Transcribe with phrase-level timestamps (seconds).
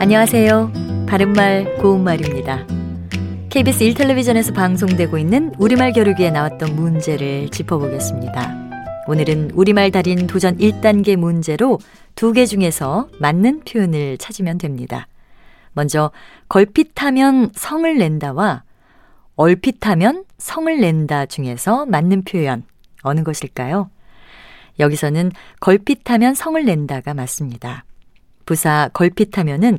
[0.00, 0.72] 안녕하세요.
[1.08, 2.66] 바른말 고운말입니다.
[3.50, 8.68] KBS 1텔레비전에서 방송되고 있는 우리말 겨루기에 나왔던 문제를 짚어보겠습니다.
[9.08, 11.78] 오늘은 우리말 달인 도전 1단계 문제로
[12.14, 15.08] 두 개 중에서 맞는 표현을 찾으면 됩니다.
[15.72, 16.12] 먼저
[16.48, 18.62] 걸핏하면 성을 낸다와
[19.34, 22.62] 얼핏하면 성을 낸다 중에서 맞는 표현
[23.02, 23.90] 어느 것일까요?
[24.78, 27.84] 여기서는 걸핏하면 성을 낸다가 맞습니다.
[28.48, 29.78] 부사 걸핏하면은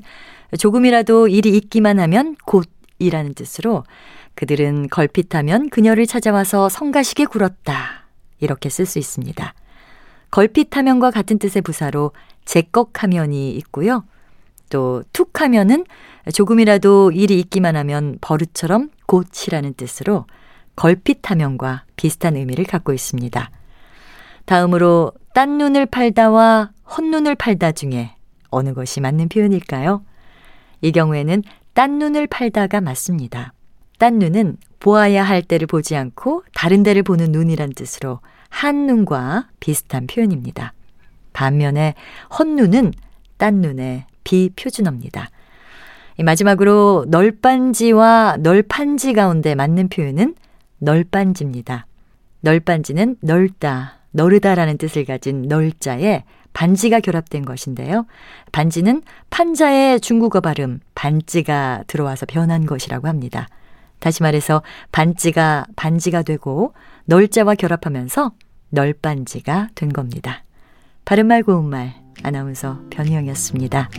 [0.60, 3.84] 조금이라도 일이 있기만 하면 곧이라는 뜻으로
[4.36, 8.06] 그들은 걸핏하면 그녀를 찾아와서 성가시게 굴었다.
[8.40, 9.56] 이렇게 쓸 수 있습니다.
[10.30, 12.12] 걸핏하면과 같은 뜻의 부사로
[12.46, 14.06] 제꺽하면이 있고요.
[14.70, 15.86] 또 툭하면은
[16.32, 20.28] 조금이라도 일이 있기만 하면 버릇처럼 곧이라는 뜻으로
[20.76, 23.50] 걸핏하면과 비슷한 의미를 갖고 있습니다.
[24.46, 28.14] 다음으로 딴 눈을 팔다와 헛눈을 팔다 중에
[28.50, 30.04] 어느 것이 맞는 표현일까요?
[30.82, 33.54] 이 경우에는 딴 눈을 팔다가 맞습니다.
[33.98, 40.08] 딴 눈은 보아야 할 때를 보지 않고 다른 데를 보는 눈이란 뜻으로 한 눈과 비슷한
[40.08, 40.74] 표현입니다.
[41.34, 41.96] 반면에
[42.38, 42.94] 헛눈은
[43.38, 45.30] 딴 눈의 비표준어입니다.
[46.24, 50.36] 마지막으로 널빤지와 널판지 가운데 맞는 표현은
[50.80, 51.86] 널빤지입니다.
[52.42, 58.06] 널빤지는 넓다, 너르다라는 뜻을 가진 널자에 반지가 결합된 것인데요.
[58.52, 63.48] 반지는 판자의 중국어 발음 반지가 들어와서 변한 것이라고 합니다.
[64.00, 64.62] 다시 말해서
[64.92, 66.74] 반지가 반지가 되고
[67.06, 68.32] 널자와 결합하면서
[68.70, 70.44] 널반지가 된 겁니다.
[71.06, 73.90] 바른말 고운말 아나운서 변희영이었습니다.